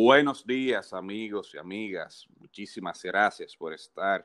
[0.00, 2.28] Buenos días amigos y amigas.
[2.38, 4.24] Muchísimas gracias por estar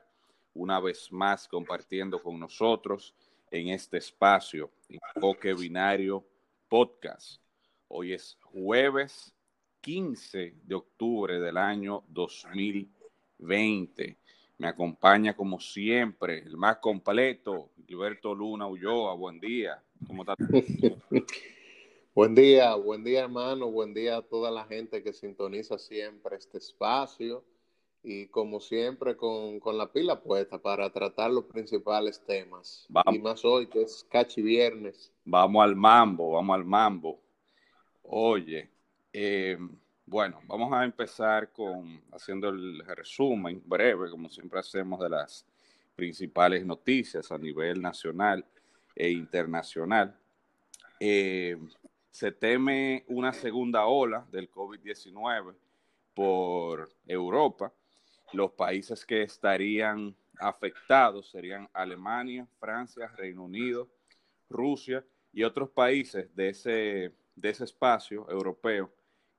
[0.54, 3.12] una vez más compartiendo con nosotros
[3.50, 6.24] en este espacio, Enfoque Binario
[6.68, 7.42] Podcast.
[7.88, 9.34] Hoy es jueves
[9.80, 14.16] 15 de octubre del año 2020.
[14.58, 19.14] Me acompaña como siempre el más completo, Gilberto Luna Ulloa.
[19.14, 19.82] Buen día.
[20.06, 20.36] ¿Cómo estás?
[22.14, 26.58] buen día, buen día hermano, buen día a toda la gente que sintoniza siempre este
[26.58, 27.44] espacio
[28.02, 32.86] y como siempre con, la pila puesta para tratar los principales temas.
[33.12, 35.10] Y más hoy que es Cachi Viernes.
[35.24, 37.18] Vamos al mambo, vamos al mambo.
[38.02, 38.70] Oye,
[39.12, 39.56] eh,
[40.04, 45.46] bueno, vamos a empezar con haciendo el resumen breve, como siempre hacemos, de las
[45.96, 48.44] principales noticias a nivel nacional
[48.94, 50.14] e internacional.
[51.00, 51.56] Eh,
[52.14, 55.52] se teme una segunda ola del COVID-19
[56.14, 57.72] por Europa
[58.32, 63.88] los países que estarían afectados serían Alemania, Francia, Reino Unido,
[64.48, 68.92] Rusia y otros países de ese, de ese espacio europeo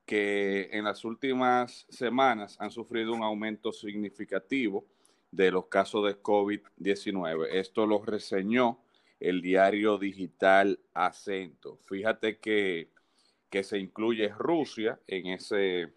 [0.04, 4.84] que en las últimas semanas han sufrido un aumento significativo
[5.30, 7.48] de los casos de COVID-19.
[7.52, 8.82] Esto lo reseñó
[9.20, 11.78] el diario digital Acento.
[11.86, 12.90] Fíjate que,
[13.50, 15.92] que se incluye Rusia en ese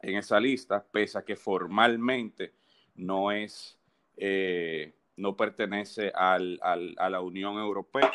[0.00, 2.54] en esa lista, pese a que formalmente
[2.94, 3.78] no es,
[4.16, 8.12] eh, no pertenece al, a la Unión Europea,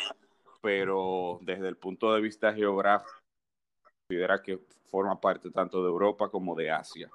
[0.62, 3.22] pero desde el punto de vista geográfico
[4.08, 7.09] considera que forma parte tanto de Europa como de Asia.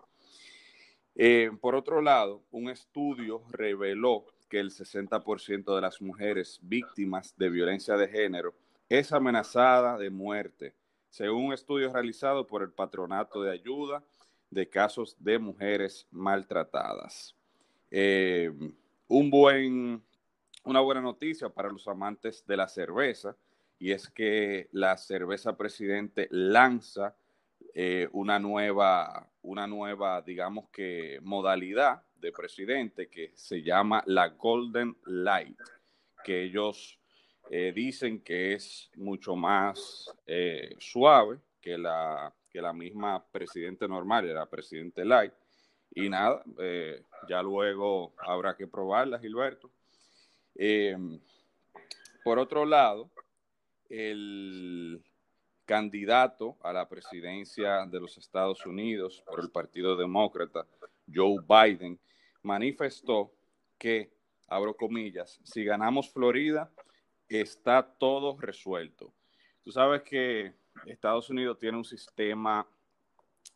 [1.14, 7.50] Eh, por otro lado, un estudio reveló que el 60% de las mujeres víctimas de
[7.50, 8.54] violencia de género
[8.88, 10.74] es amenazada de muerte,
[11.10, 14.02] según un estudio realizado por el Patronato de Ayuda
[14.50, 17.34] de casos de mujeres maltratadas.
[17.90, 18.50] Eh,
[19.06, 20.02] un buen,
[20.64, 23.36] una buena noticia para los amantes de la cerveza
[23.78, 27.14] y es que la cerveza presidente lanza
[27.74, 34.96] eh, una nueva, una nueva, digamos que modalidad de presidente que se llama la Golden
[35.06, 35.58] Light,
[36.24, 36.98] que ellos
[37.50, 40.10] eh, dicen que es mucho más
[40.78, 45.32] suave que la que la misma presidente normal, era presidente light.
[45.94, 49.70] Y nada, eh, ya luego habrá que probarla, Gilberto.
[52.24, 53.10] Por otro lado,
[53.88, 55.02] el
[55.64, 60.66] candidato a la presidencia de los Estados Unidos por el Partido Demócrata,
[61.12, 61.98] Joe Biden,
[62.42, 63.32] manifestó
[63.78, 64.12] que,
[64.48, 66.70] abro comillas, si ganamos Florida,
[67.28, 69.12] está todo resuelto.
[69.62, 70.54] Tú sabes que
[70.86, 72.66] Estados Unidos tiene un sistema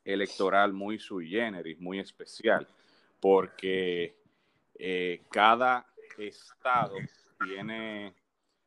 [0.05, 2.67] electoral muy sui generis, muy especial,
[3.21, 4.17] porque
[4.79, 5.87] eh, cada
[6.19, 6.97] estado
[7.45, 8.15] tiene,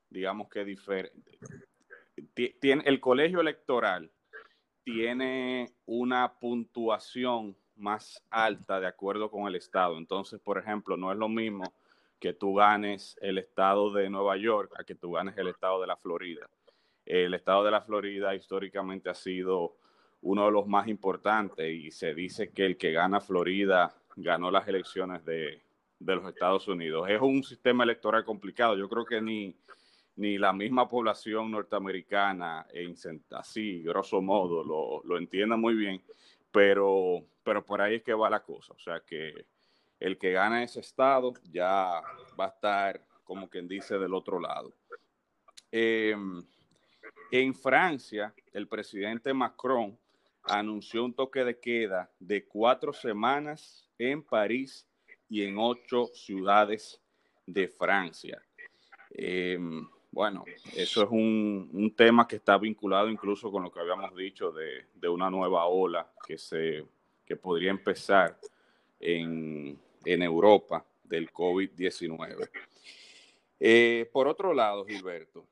[0.09, 1.37] digamos que diferente,
[2.59, 4.11] tiene, el colegio electoral
[4.83, 9.97] tiene una puntuación más alta de acuerdo con el estado.
[9.97, 11.63] Entonces, por ejemplo, no es lo mismo
[12.19, 15.87] que tú ganes el estado de Nueva York a que tú ganes el estado de
[15.87, 16.47] la Florida.
[17.05, 19.75] El estado de la Florida históricamente ha sido
[20.21, 24.67] uno de los más importantes y se dice que el que gana Florida ganó las
[24.67, 25.61] elecciones de,
[25.99, 27.07] los Estados Unidos.
[27.09, 28.75] Es un sistema electoral complicado.
[28.75, 29.55] Yo creo que ni,
[30.15, 32.95] ni la misma población norteamericana, en,
[33.31, 36.01] así, grosso modo, lo, lo muy bien,
[36.55, 38.73] pero, pero por ahí es que va la cosa.
[38.73, 39.45] O sea que
[39.99, 42.01] el que gana ese estado ya
[42.39, 44.73] va a estar, como quien dice, del otro lado.
[45.69, 46.15] Eh,
[47.31, 49.99] en Francia, el presidente Macron
[50.43, 54.87] anunció un toque de queda de cuatro semanas en París
[55.27, 57.01] y en ocho ciudades
[57.45, 58.41] de Francia.
[59.09, 60.45] Em, bueno,
[60.77, 65.29] eso es un, tema que está vinculado incluso con lo que habíamos dicho de, una
[65.29, 66.85] nueva ola que, se,
[67.25, 68.39] que podría empezar
[68.97, 72.49] en, Europa del COVID-19.
[73.59, 75.47] Eh, por otro lado, Gilberto,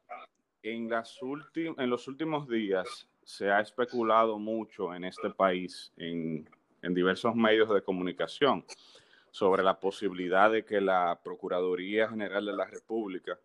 [0.61, 6.47] en, las en los últimos días se ha especulado mucho en este país, en,
[6.81, 8.63] diversos medios de comunicación,
[9.29, 13.37] sobre la posibilidad de que la Procuraduría General de la República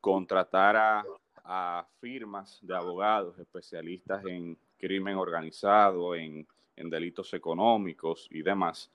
[0.00, 1.04] contratara
[1.44, 8.90] a firmas de abogados especialistas en crimen organizado, en, en delitos económicos y demás,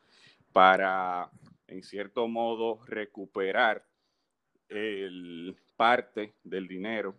[0.52, 1.30] para,
[1.68, 3.86] en cierto modo, recuperar
[4.68, 7.16] el parte del dinero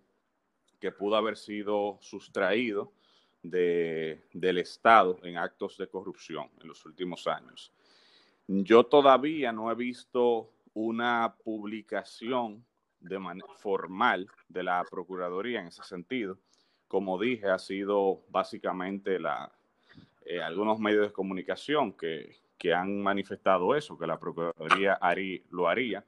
[0.78, 2.92] que pudo haber sido sustraído
[3.42, 7.72] del Estado en actos de corrupción en los últimos años.
[8.46, 12.64] Yo todavía no he visto una publicación
[13.02, 13.18] de
[13.58, 16.38] formal de la Procuraduría en ese sentido.
[16.88, 19.50] Como dije, ha sido básicamente la,
[20.24, 24.98] eh, algunos medios de comunicación que, que, han manifestado eso, que la Procuraduría
[25.50, 26.04] lo haría.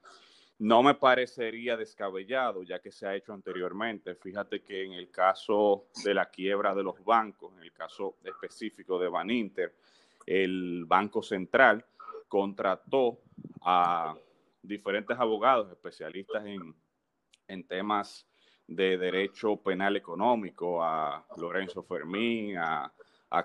[0.58, 4.14] No me parecería descabellado, ya que se ha hecho anteriormente.
[4.14, 8.98] Fíjate que en el caso de la quiebra de los bancos, en el caso específico
[8.98, 9.74] de Baninter,
[10.26, 11.84] el Banco Central
[12.28, 13.18] contrató
[13.62, 14.14] a
[14.62, 16.74] diferentes abogados especialistas en,
[17.48, 18.26] en temas
[18.66, 22.92] de derecho penal económico, a Lorenzo Fermín, a,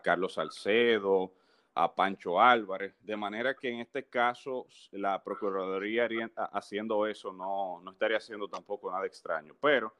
[0.04, 1.34] Carlos Salcedo,
[1.74, 6.08] a Pancho Álvarez, de manera que en este caso la Procuraduría
[6.54, 9.96] haciendo eso no, no estaría haciendo tampoco nada extraño, pero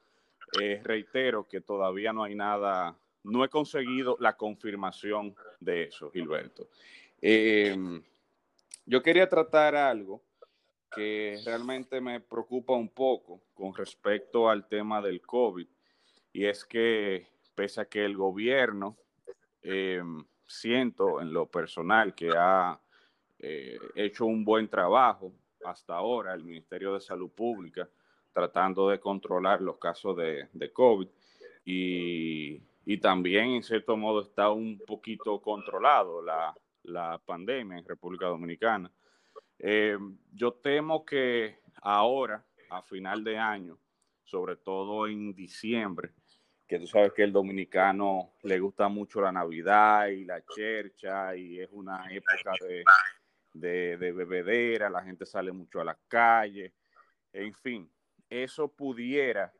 [0.60, 6.68] eh, reitero que todavía no hay nada, no he conseguido la confirmación de eso, Gilberto.
[7.20, 8.02] Em,
[8.86, 10.22] yo quería tratar algo
[10.90, 15.66] que realmente me preocupa un poco con respecto al tema del COVID,
[16.32, 18.96] y es que pese a que el gobierno,
[19.62, 22.80] em, siento en lo personal que ha
[23.38, 25.32] eh, hecho un buen trabajo
[25.64, 27.88] hasta ahora, el Ministerio de Salud Pública,
[28.32, 31.08] tratando de controlar los casos de, COVID,
[31.64, 36.54] y, y, también en cierto modo está un poquito controlado la,
[36.84, 38.90] la pandemia en República Dominicana
[39.62, 39.98] eh,
[40.32, 43.78] yo temo que ahora, a final de año,
[44.24, 46.12] sobre todo en diciembre,
[46.66, 51.60] que tú sabes que el dominicano le gusta mucho la Navidad y la chercha y
[51.60, 52.52] es una época
[53.52, 56.72] de, de, bebedera, la gente sale mucho a las calles,
[57.32, 57.90] en fin,
[58.28, 59.52] eso pudiera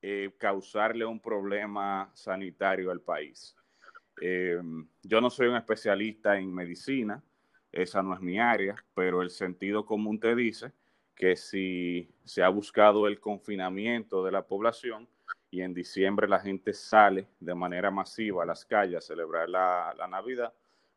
[0.00, 3.54] eh, causarle un problema sanitario al país.
[4.20, 4.60] Eh,
[5.02, 7.22] yo no soy un especialista en medicina,
[7.74, 10.72] esa no es mi área, pero el sentido común te dice
[11.14, 15.08] que si se ha buscado el confinamiento de la población
[15.50, 19.94] y en diciembre la gente sale de manera masiva a las calles a celebrar la,
[20.08, 20.52] Navidad,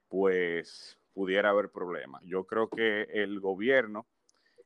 [0.07, 2.23] pues pudiera haber problemas.
[2.23, 4.05] Yo creo que el gobierno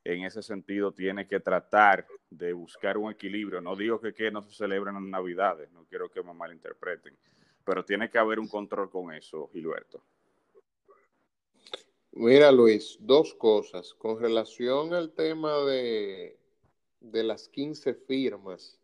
[0.03, 3.61] en ese sentido tiene que tratar de buscar un equilibrio.
[3.61, 7.15] No digo que, que no se celebren las Navidades, no quiero que me malinterpreten,
[7.63, 10.03] pero tiene que haber un control con eso, Gilberto.
[12.13, 13.93] Mira, Luis, dos cosas.
[13.93, 16.37] Con relación al tema de,
[16.99, 18.79] de las 15 firmas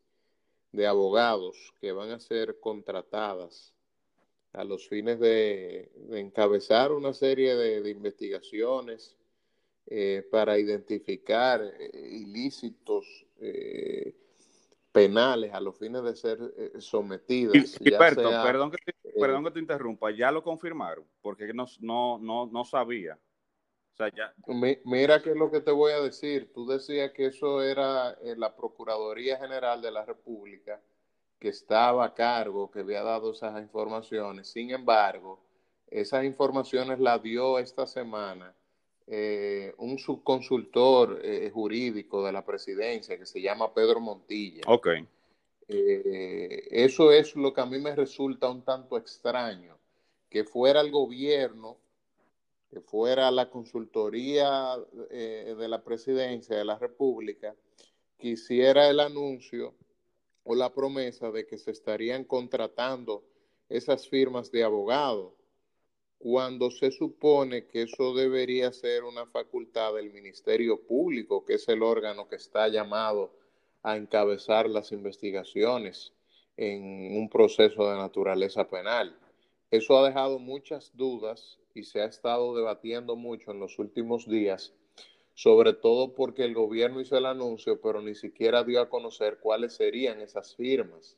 [0.71, 3.73] de abogados que van a ser contratadas
[4.53, 9.15] a los fines de, encabezar una serie de, investigaciones
[9.85, 14.15] eh, para identificar eh, ilícitos eh,
[14.91, 16.39] penales a los fines de ser
[16.79, 17.77] sometidas.
[18.43, 18.77] perdón, que
[19.19, 23.17] perdón que te interrumpa, ya lo confirmaron, porque no, no, no, no sabía.
[24.85, 26.51] Mira qué es lo que te voy a decir.
[26.53, 30.79] Tú decías que eso era eh, la Procuraduría General de la República
[31.39, 34.47] que estaba a cargo, que había dado esas informaciones.
[34.47, 35.39] Sin embargo,
[35.89, 38.53] esas informaciones las dio esta semana
[39.09, 44.61] eh, un subconsultor eh, jurídico de la presidencia que se llama Pedro Montilla.
[45.69, 45.75] Ok.
[45.75, 49.77] eso es lo que a mí me resulta un tanto extraño,
[50.29, 51.77] que fuera el gobierno
[52.69, 54.75] que fuera la consultoría
[55.09, 57.55] eh, de la presidencia de la República,
[58.17, 59.73] quisiera el anuncio
[60.43, 63.23] o la promesa de que se estarían contratando
[63.69, 65.33] esas firmas de abogados,
[66.17, 71.83] cuando se supone que eso debería ser una facultad del Ministerio Público, que es el
[71.83, 73.33] órgano que está llamado
[73.83, 76.13] a encabezar las investigaciones
[76.57, 79.15] en un proceso de naturaleza penal.
[79.71, 84.73] Eso ha dejado muchas dudas y se ha estado debatiendo mucho en los últimos días,
[85.35, 89.73] sobre todo porque el gobierno hizo el anuncio, pero ni siquiera dio a conocer cuáles
[89.73, 91.17] serían esas firmas.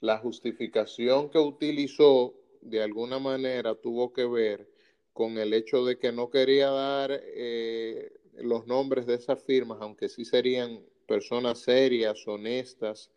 [0.00, 4.68] La justificación que utilizó de alguna manera tuvo que ver
[5.12, 10.08] con el hecho de que no quería dar eh, los nombres de esas firmas, aunque
[10.08, 13.10] sí serían personas serias, honestas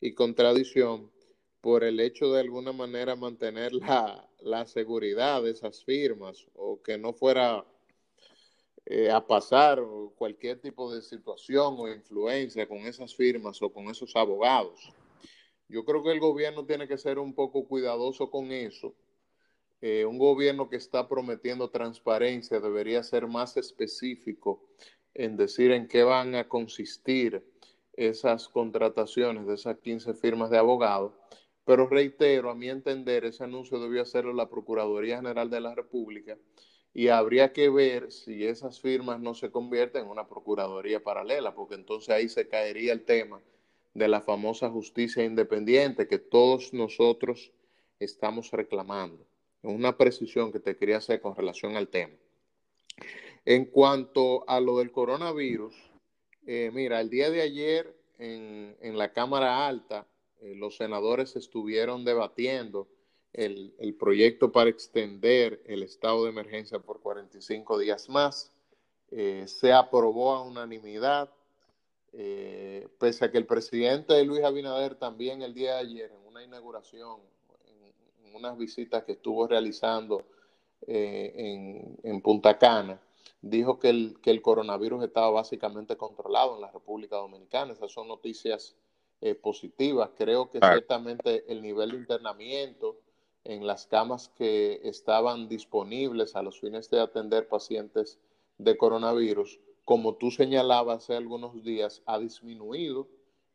[0.00, 1.08] y con tradición,
[1.60, 6.98] por el hecho de alguna manera mantener la, la seguridad de esas firmas o que
[6.98, 7.64] no fuera
[8.86, 9.80] eh, a pasar
[10.16, 14.92] cualquier tipo de situación o influencia con esas firmas o con esos abogados.
[15.68, 18.96] Yo creo que el gobierno tiene que ser un poco cuidadoso con eso.
[19.80, 24.60] Eh, un gobierno que está prometiendo transparencia debería ser más específico
[25.18, 27.44] en decir en qué van a consistir
[27.92, 31.12] esas contrataciones de esas 15 firmas de abogados
[31.64, 36.38] Pero reitero, a mi entender, ese anuncio debió hacerlo la Procuraduría General de la República
[36.94, 41.74] y habría que ver si esas firmas no se convierten en una Procuraduría paralela, porque
[41.74, 43.40] entonces ahí se caería el tema
[43.94, 47.52] de la famosa justicia independiente que todos nosotros
[48.00, 49.26] estamos reclamando.
[49.62, 52.14] Una precisión que te quería hacer con relación al tema.
[53.50, 55.74] En cuanto a lo del coronavirus,
[56.46, 60.06] eh, mira, el día de ayer en, en la Cámara Alta,
[60.42, 62.88] eh, los senadores estuvieron debatiendo
[63.32, 68.52] el, proyecto para extender el estado de emergencia por 45 días más.
[69.12, 71.30] Eh, se aprobó a unanimidad,
[72.98, 77.18] pese a que el presidente Luis Abinader también el día de ayer, en una inauguración,
[78.26, 80.26] en, unas visitas que estuvo realizando
[80.86, 83.00] en, en, Punta Cana,
[83.40, 87.72] dijo que el, que el coronavirus estaba básicamente controlado en la República Dominicana.
[87.72, 88.76] Esas son noticias
[89.20, 90.10] eh, positivas.
[90.16, 93.00] Creo que ciertamente el nivel de internamiento
[93.44, 98.18] en las camas que estaban disponibles a los fines de atender pacientes
[98.58, 103.08] de coronavirus, como tú señalabas hace algunos días, ha disminuido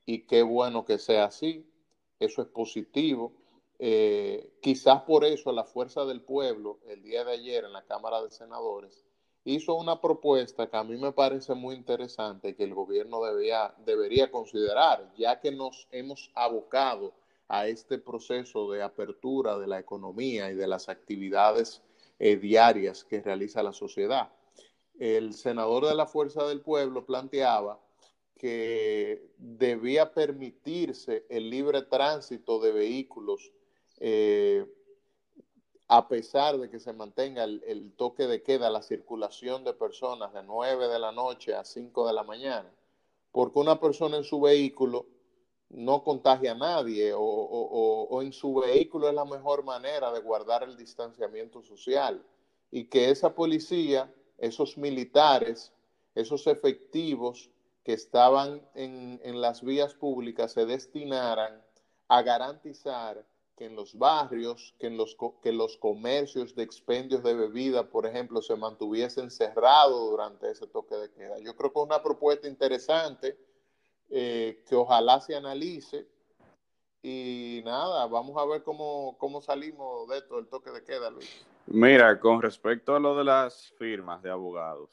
[0.05, 1.69] y qué bueno que sea así.
[2.19, 3.33] Eso es positivo.
[3.79, 8.21] Eh, quizás por eso la fuerza del pueblo el día de ayer en la Cámara
[8.21, 9.05] de Senadores
[9.45, 14.31] hizo una propuesta que a mí me parece muy interesante que el gobierno debía, debería
[14.31, 17.13] considerar, ya que nos hemos abocado
[17.47, 21.81] a este proceso de apertura de la economía y de las actividades
[22.19, 24.31] eh, diarias que realiza la sociedad.
[24.97, 27.79] El senador de la Fuerza del Pueblo planteaba
[28.37, 33.51] que debía permitirse el libre tránsito de vehículos
[33.99, 34.65] eh,
[35.87, 40.43] a pesar de que se mantenga el, toque de queda, la circulación de personas de
[40.43, 42.71] 9 de la noche a 5 de la mañana,
[43.31, 45.05] porque una persona en su vehículo
[45.69, 50.77] no contagia a nadie o, en su vehículo es la mejor manera de guardar el
[50.77, 52.23] distanciamiento social
[52.71, 55.73] y que esa policía, esos militares,
[56.15, 57.49] esos efectivos
[57.83, 61.61] que estaban en, en las vías públicas se destinaran
[62.07, 63.25] a garantizar
[63.55, 68.05] que en los barrios, que, en los, que los comercios de expendios de bebida, por
[68.05, 71.39] ejemplo, se mantuviesen cerrados durante ese toque de queda.
[71.39, 73.37] Yo creo que es una propuesta interesante
[74.09, 76.07] eh, que ojalá se analice
[77.01, 81.45] y nada, vamos a ver cómo, cómo salimos de esto del toque de queda, Luis.
[81.67, 84.89] Mira, con respecto a lo de las firmas de abogados,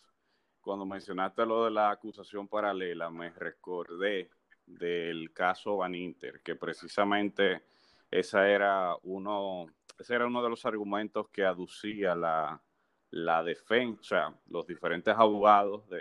[0.60, 4.30] cuando mencionaste lo de la acusación paralela, me recordé
[4.66, 7.62] del caso Van Inter, que precisamente
[8.10, 9.66] esa era uno,
[9.98, 12.60] ese era uno de los argumentos que aducía la,
[13.10, 16.00] la defensa, los diferentes abogados de,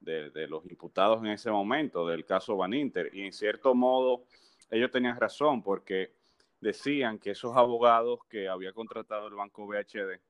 [0.00, 3.10] de, los imputados en ese momento del caso Van Inter.
[3.14, 4.24] Y en cierto modo,
[4.70, 6.14] ellos tenían razón porque
[6.60, 10.20] decían que esos abogados que había contratado el Banco BHD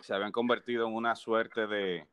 [0.00, 2.06] se habían convertido en una suerte de,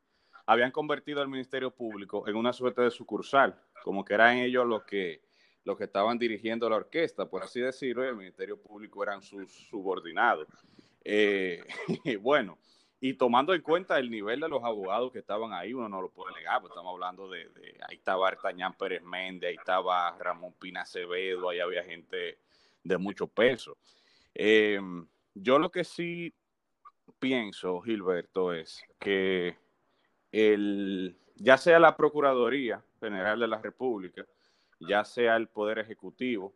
[0.46, 4.84] habían convertido al Ministerio Público en una suerte de sucursal, como que eran ellos los
[4.84, 5.22] que
[5.66, 10.48] los que estaban dirigiendo la orquesta, por así decirlo, el Ministerio Público eran sus subordinados.
[11.04, 11.64] Eh,
[12.22, 12.58] bueno,
[13.02, 16.10] y tomando en cuenta el nivel de los abogados que estaban ahí, uno no lo
[16.10, 17.50] puede negar, pues estamos hablando de,
[17.90, 22.38] ahí estaba Artañán Pérez Méndez, ahí estaba Ramón Pina Acevedo, ahí había gente
[22.84, 23.76] de mucho peso.
[24.36, 24.80] Eh,
[25.34, 26.32] yo lo que sí
[27.20, 29.58] pienso, Gilberto, es que
[30.32, 34.26] el, ya sea la Procuraduría General de la República,
[34.80, 36.56] ya sea el Poder Ejecutivo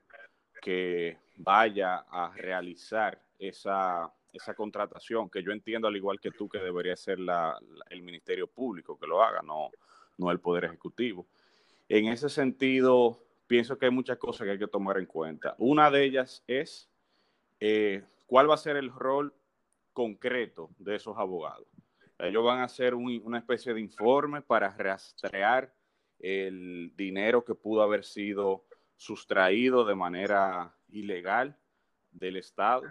[0.62, 6.60] que vaya a realizar esa, esa contratación, que yo entiendo al igual que tú que
[6.60, 7.58] debería ser la,
[7.90, 9.72] el Ministerio Público que lo haga, no,
[10.18, 11.26] no el Poder Ejecutivo.
[11.88, 15.56] En ese sentido, pienso que hay muchas cosas que hay que tomar en cuenta.
[15.58, 16.90] Una de ellas es
[17.60, 19.34] eh, cuál va a ser el rol
[19.94, 21.68] concreto de esos abogados.
[22.20, 25.74] Ellos van a hacer una especie de informe para rastrear
[26.20, 31.58] el dinero que pudo haber sido sustraído de manera ilegal
[32.12, 32.84] del Estado.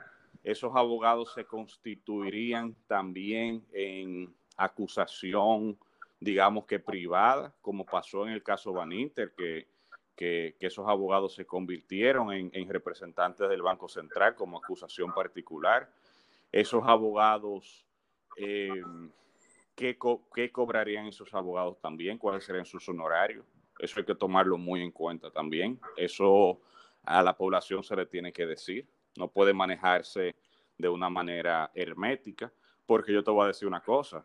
[0.43, 5.79] Esos abogados se constituirían también en acusación,
[6.19, 9.69] digamos que privada, como pasó en el caso Van Inter, que,
[10.17, 15.91] que, esos abogados se convirtieron en, representantes del Banco Central como acusación particular.
[16.51, 17.87] Esos abogados
[18.37, 18.83] eh,
[19.79, 22.19] ¿qué, cobrarían esos abogados también?
[22.19, 23.47] ¿Cuáles serían sus honorarios?
[23.79, 25.79] Eso hay que tomarlo muy en cuenta también.
[25.97, 26.61] Eso
[27.05, 28.89] a la población se le tiene que decir.
[29.17, 30.37] No puede manejarse
[30.77, 32.53] de una manera hermética,
[32.87, 34.25] porque yo te voy a decir una cosa.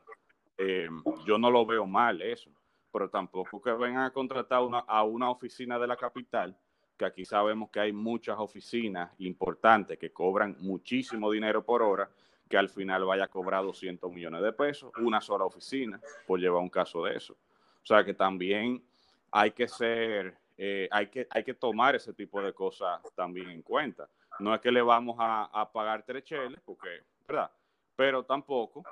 [0.57, 0.89] Eh,
[1.25, 2.51] yo no lo veo mal eso,
[2.91, 6.57] pero tampoco que vengan a contratar a una oficina de la capital
[6.97, 12.09] que aquí sabemos que hay muchas oficinas importantes que cobran muchísimo dinero por hora,
[12.49, 16.61] que al final vaya a cobrar 200 millones de pesos, una sola oficina, por llevar
[16.61, 17.33] un caso de eso.
[17.33, 18.83] O sea que también
[19.31, 23.61] hay que ser, eh, hay, que, hay que tomar ese tipo de cosas también en
[23.61, 24.07] cuenta.
[24.39, 26.89] No es que le vamos a, pagar tres cheles, porque,
[27.27, 27.51] ¿verdad?
[27.95, 28.83] Pero tampoco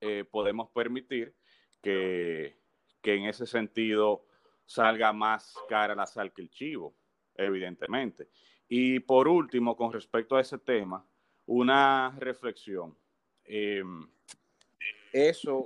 [0.00, 1.34] eh, podemos permitir
[1.82, 2.58] que,
[3.00, 4.24] que en ese sentido
[4.64, 6.94] salga más cara la sal que el chivo,
[7.34, 8.28] evidentemente.
[8.68, 11.04] Y por último, con respecto a ese tema,
[11.48, 12.94] una reflexión.
[13.44, 14.06] Em,
[15.12, 15.64] eso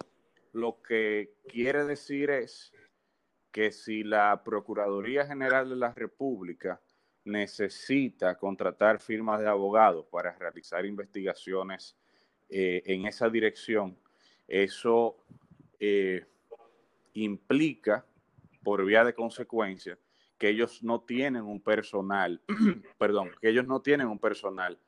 [0.52, 2.72] lo que quiere decir es
[3.50, 6.80] que si la Procuraduría General de la República
[7.24, 11.96] necesita contratar firmas de abogados para realizar investigaciones
[12.48, 13.98] eh, en esa dirección,
[14.46, 15.16] eso
[15.80, 16.24] eh,
[17.14, 18.06] implica,
[18.62, 19.98] por vía de consecuencia,
[20.38, 22.40] que ellos no tienen un personal,
[22.98, 24.78] perdón, que ellos no tienen un personal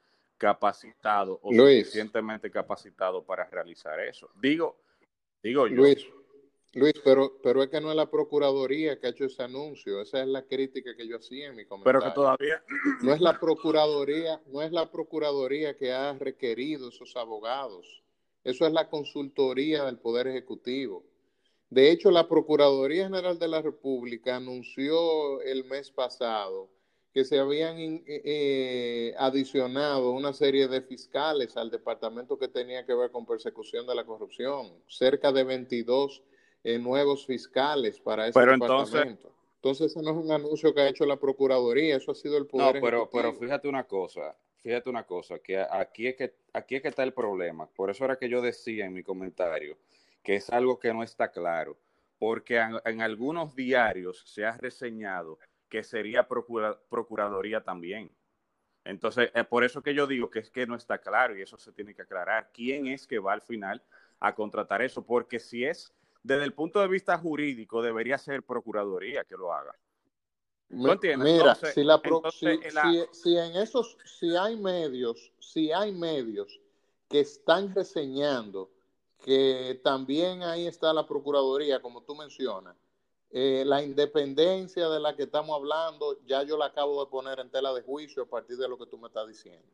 [0.45, 4.29] capacitado o suficientemente capacitado para realizar eso.
[4.35, 4.77] Digo,
[5.43, 5.77] digo yo.
[5.77, 6.07] Luis,
[6.75, 10.21] Luis, pero, pero es que no es la Procuraduría que ha hecho ese anuncio, esa
[10.21, 12.01] es la crítica que yo hacía en mi comentario.
[12.01, 12.63] Pero que todavía...
[13.01, 18.03] No es la Procuraduría, no es la Procuraduría que ha requerido esos abogados,
[18.43, 21.07] eso es la consultoría del Poder Ejecutivo.
[21.71, 26.69] De hecho, la Procuraduría General de la República anunció el mes pasado
[27.15, 32.93] que se habían eh, eh, adicionado una serie de fiscales al departamento que tenía que
[32.93, 36.25] ver con persecución de la corrupción, cerca de 22
[36.65, 39.33] eh, nuevos fiscales para ese departamento.
[39.55, 42.47] Entonces, ese no es un anuncio que ha hecho la Procuraduría, eso ha sido el
[42.47, 42.75] poder.
[42.75, 46.83] No, pero, pero fíjate una cosa, fíjate una cosa, que aquí es que aquí es
[46.83, 47.69] que está el problema.
[47.69, 49.79] Por eso era que yo decía en mi comentario
[50.25, 51.79] que es algo que no está claro,
[52.19, 58.11] porque en algunos diarios se ha reseñado que sería Procuraduría también.
[58.85, 61.57] Entonces, es por eso que yo digo que es que no está claro y eso
[61.57, 62.51] se tiene que aclarar.
[62.53, 63.83] ¿Quién es que va al final
[64.21, 65.05] a contratar eso?
[65.05, 69.75] Porque si es desde el punto de vista jurídico, debería ser Procuraduría que lo haga.
[70.71, 71.33] ¿No entiendes?
[71.33, 72.01] Mira, si, la
[73.13, 76.61] si, en esos, si hay medios, si hay medios
[77.09, 78.71] que están reseñando
[79.23, 82.77] que también ahí está la Procuraduría, como tú mencionas,
[83.37, 87.51] eh, la independencia de la que estamos hablando, ya yo la acabo de poner en
[87.51, 89.67] tela de juicio a partir de lo que tú me estás diciendo.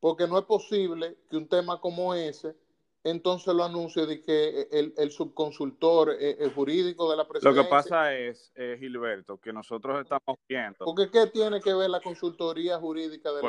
[0.00, 2.56] Porque no es posible que un tema como ese
[3.04, 7.62] entonces lo anuncie de que el, subconsultor eh, jurídico de la presidencia...
[7.62, 10.84] Lo que pasa es, eh, Gilberto, que nosotros estamos viendo...
[10.84, 13.42] Porque ¿qué tiene que ver la consultoría jurídica de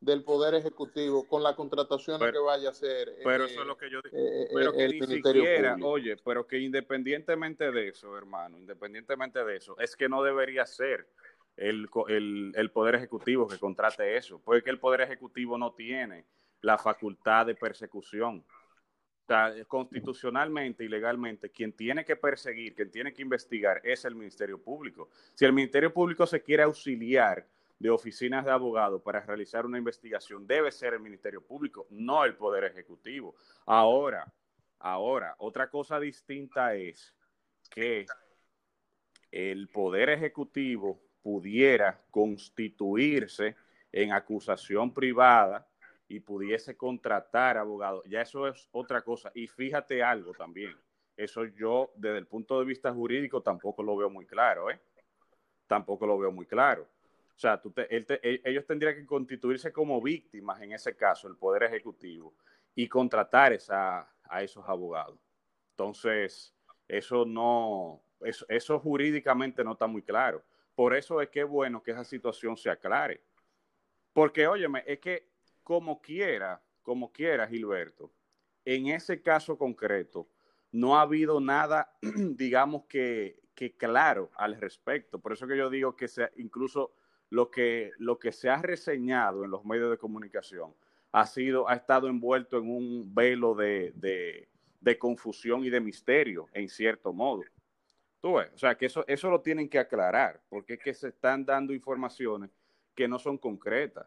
[0.00, 3.16] del Poder Ejecutivo con la contratación que vaya a hacer?
[3.22, 4.46] Pero eso es lo que yo digo.
[4.54, 9.94] pero que ni siquiera, oye, pero que independientemente de eso, hermano, independientemente de eso, es
[9.96, 11.08] que no debería ser
[11.56, 11.88] el,
[12.54, 16.26] el Poder Ejecutivo que contrate eso, porque el Poder Ejecutivo no tiene
[16.66, 18.44] la facultad de persecución.
[19.68, 25.08] Constitucionalmente y legalmente, quien tiene que perseguir, quien tiene que investigar es el Ministerio Público.
[25.34, 27.46] Si el Ministerio Público se quiere auxiliar
[27.78, 32.34] de oficinas de abogados para realizar una investigación, debe ser el Ministerio Público, no el
[32.34, 33.36] Poder Ejecutivo.
[33.64, 34.32] Ahora,
[34.80, 37.14] ahora, otra cosa distinta es
[37.70, 38.06] que
[39.30, 43.56] el Poder Ejecutivo pudiera constituirse
[43.92, 45.66] en acusación privada
[46.08, 49.30] y pudiese contratar abogados, ya eso es otra cosa.
[49.34, 50.76] Y fíjate algo también,
[51.16, 54.80] eso yo desde el punto de vista jurídico tampoco lo veo muy claro, ¿eh?
[55.66, 56.86] Tampoco lo veo muy claro.
[57.34, 61.64] O sea, tú e, ellos tendrían que constituirse como víctimas, en ese caso, el Poder
[61.64, 62.34] Ejecutivo,
[62.74, 65.18] y contratar a esos abogados.
[65.70, 66.54] Entonces,
[66.88, 70.42] eso no, eso, eso jurídicamente no está muy claro.
[70.74, 73.22] Por eso es que es bueno que esa situación se aclare.
[74.12, 75.28] Porque, óyeme, es que
[75.66, 78.12] como quiera, como quiera, Gilberto,
[78.64, 80.28] en ese caso concreto,
[80.70, 83.42] no ha habido nada, digamos que,
[83.76, 85.18] claro al respecto.
[85.18, 86.94] Por eso que yo digo que sea, incluso
[87.30, 90.72] lo que, lo que se ha reseñado en los medios de comunicación
[91.10, 93.92] ha sido, ha estado envuelto en un velo de,
[94.80, 97.42] de, confusión y de misterio, en cierto modo.
[98.20, 101.08] Tú ves, o sea que eso, eso lo tienen que aclarar, porque es que se
[101.08, 102.52] están dando informaciones
[102.94, 104.06] que no son concretas.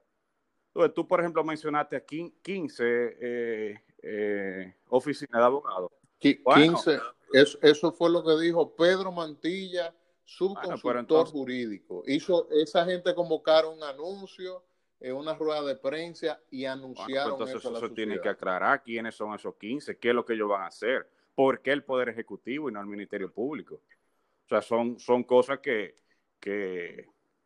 [0.96, 2.84] Tú, por ejemplo, mencionaste aquí 15
[3.20, 5.92] eh, eh, oficinas de abogados.
[6.20, 7.00] 15,
[7.32, 12.04] eso, fue lo que dijo Pedro Mantilla, subconsultor jurídico.
[12.06, 14.64] Hizo, esa gente convocaron un anuncio
[15.00, 17.78] en una rueda de prensa y pues anunciaron entonces eso.
[17.78, 20.68] eso tiene que aclarar quiénes son esos 15, qué es lo que ellos van a
[20.68, 23.76] hacer, por qué el Poder Ejecutivo y no el Ministerio Público.
[23.76, 25.96] O sea, son, son cosas que,
[26.40, 27.06] que,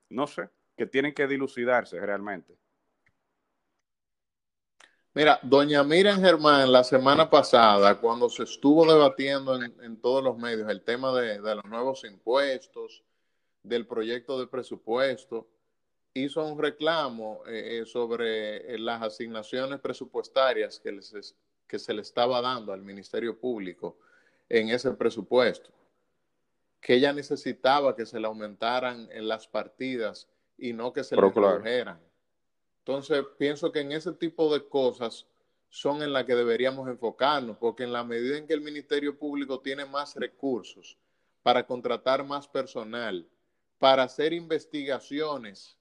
[0.10, 2.58] no sé, que tienen que dilucidarse realmente.
[5.16, 10.68] Mira, doña Miriam Germán, la semana pasada, cuando se estuvo debatiendo en, todos los medios
[10.72, 13.04] el tema de, los nuevos impuestos,
[13.62, 15.48] del proyecto de presupuesto,
[16.16, 21.00] hizo un reclamo eh, eh, sobre eh, las asignaciones presupuestarias que,
[21.68, 24.00] que se le estaba dando al Ministerio Público
[24.50, 25.70] en ese presupuesto,
[26.82, 31.22] que ella necesitaba que se le aumentaran en las partidas y no que se le
[31.22, 32.00] redujeran.
[32.86, 35.26] Entonces, pienso que en ese tipo de cosas
[35.70, 39.62] son en las que deberíamos enfocarnos, porque en la medida en que el Ministerio Público
[39.62, 40.98] tiene más recursos
[41.42, 43.26] para contratar más personal,
[43.80, 45.78] para hacer investigaciones,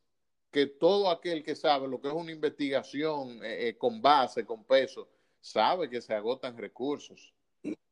[0.53, 4.63] que todo aquel que sabe lo que es una investigación eh, eh, con base, con
[4.63, 5.09] peso,
[5.41, 7.35] sabe que se agotan recursos.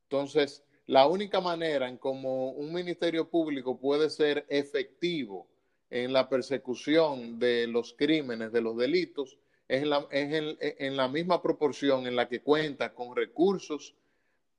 [0.04, 5.48] Entonces, la única manera en como un ministerio público puede ser efectivo
[5.90, 9.36] en la persecución de los crímenes, de los delitos,
[9.68, 13.94] es, en la, en, la misma proporción en la que cuenta con recursos,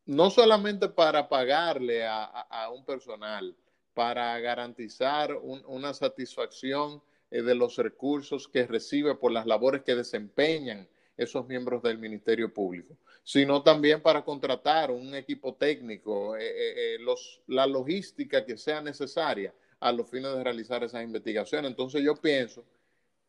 [0.06, 3.56] no solamente para pagarle a, un personal,
[3.94, 10.88] para garantizar una satisfacción eh, de los recursos que recibe por las labores que desempeñan
[11.18, 17.42] esos miembros del Ministerio Público, sino también para contratar un equipo técnico, eh, eh, los,
[17.48, 21.70] la logística que sea necesaria a los fines de realizar esas investigaciones.
[21.70, 22.64] Entonces yo pienso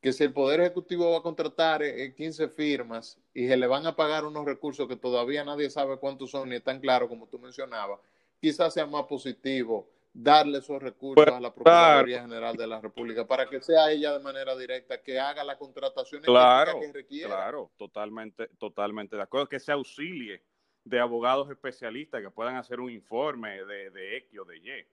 [0.01, 1.83] que si el Poder Ejecutivo va a contratar
[2.15, 5.97] 15 eh, firmas y se le van a pagar unos recursos que todavía nadie sabe
[5.97, 8.01] cuántos son ni tan claro como tú mencionabas,
[8.41, 13.49] quizás sea más positivo darle esos recursos a la Procuraduría General de la República para
[13.49, 17.29] que sea ella de manera directa que haga la contratación claro, que requiera.
[17.29, 20.43] Claro, totalmente, totalmente de acuerdo, que se auxilie
[20.85, 24.87] de abogados especialistas que puedan hacer un informe de, de X o de Y.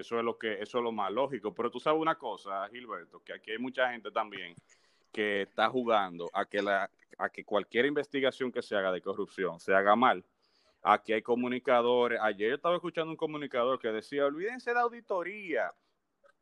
[0.00, 1.54] Eso es lo que, eso es lo más lógico.
[1.54, 4.54] Pero tú sabes una cosa, Gilberto, que aquí hay mucha gente también
[5.12, 9.58] que está jugando a que la, a que cualquier investigación que se haga de corrupción
[9.58, 10.24] se haga mal.
[10.82, 12.20] Aquí hay comunicadores.
[12.22, 15.72] Ayer yo estaba escuchando un comunicador que decía, olvídense de auditoría,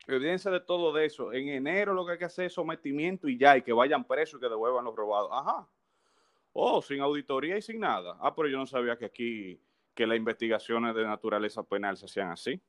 [0.06, 1.32] olvídense de todo eso.
[1.32, 4.38] En enero lo que hay que hacer es sometimiento y ya, y que vayan presos
[4.38, 5.30] y que devuelvan los robados.
[5.32, 5.66] Ajá.
[6.52, 8.16] Oh, sin auditoría y sin nada.
[8.20, 9.60] Ah, pero yo no sabía que aquí,
[9.94, 12.60] que las investigaciones de naturaleza penal se hacían así.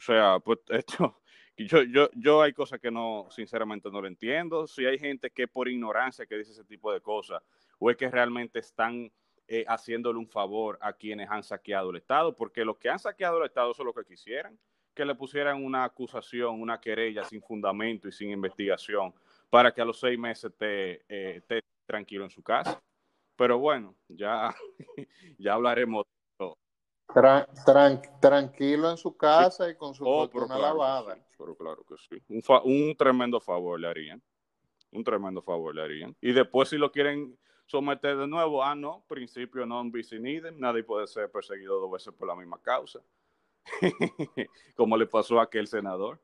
[0.00, 1.20] O sea, pues esto,
[1.56, 4.66] yo, yo, yo hay cosas que no, sinceramente no lo entiendo.
[4.66, 7.42] Si hay gente que por ignorancia que dice ese tipo de cosas,
[7.78, 9.12] o es que realmente están
[9.46, 13.38] eh, haciéndole un favor a quienes han saqueado el Estado, porque los que han saqueado
[13.38, 14.58] el Estado son los que quisieran
[14.94, 19.14] que le pusieran una acusación, una querella sin fundamento y sin investigación,
[19.48, 22.82] para que a los seis meses esté, eh, tranquilo en su casa.
[23.36, 24.54] Pero bueno, ya,
[25.38, 26.06] ya hablaremos
[28.20, 31.18] tranquilo en su casa y con su oh, fortuna lavada.
[31.36, 32.22] pero claro que sí.
[32.64, 34.22] Un, tremendo favor le harían.
[34.92, 36.16] Un tremendo favor le harían.
[36.20, 40.58] Y después si lo quieren someter de nuevo, ah, no, principio non bis in idem,
[40.58, 43.00] nadie puede ser perseguido dos veces por la misma causa.
[44.76, 46.20] Como le pasó a aquel senador.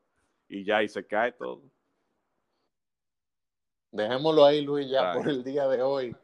[0.49, 1.61] Y ya ahí se cae todo.
[3.91, 6.15] Dejémoslo ahí, Luis, ya por el día de hoy.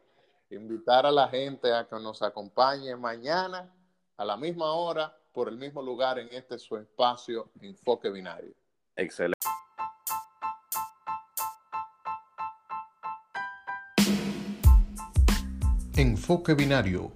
[0.50, 3.73] Invitar a la gente a que nos acompañe mañana
[4.16, 8.54] a la misma hora, por el mismo lugar, en este su espacio Enfoque Binario.
[8.96, 9.34] Excelente.
[15.96, 17.12] Enfoque Binario,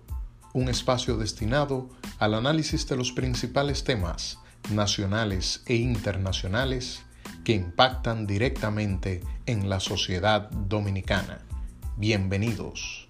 [0.55, 4.39] un espacio destinado al análisis de los principales temas
[4.71, 7.05] nacionales e internacionales
[7.45, 11.45] que impactan directamente en la sociedad dominicana.
[11.97, 13.08] Bienvenidos.